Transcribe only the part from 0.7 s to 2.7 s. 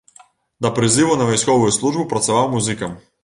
прызыву на вайсковую службу працаваў